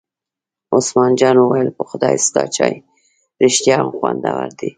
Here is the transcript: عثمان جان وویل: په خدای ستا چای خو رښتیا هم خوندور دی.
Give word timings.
عثمان 0.77 1.11
جان 1.19 1.35
وویل: 1.39 1.69
په 1.77 1.83
خدای 1.89 2.15
ستا 2.25 2.43
چای 2.55 2.73
خو 2.83 2.85
رښتیا 3.43 3.75
هم 3.81 3.89
خوندور 3.97 4.49
دی. 4.59 4.69